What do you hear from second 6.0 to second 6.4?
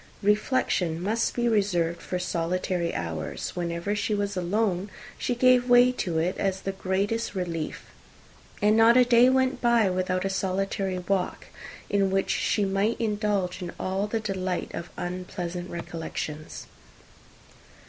it